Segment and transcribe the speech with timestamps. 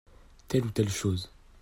[0.47, 1.29] Telle ou telle chose.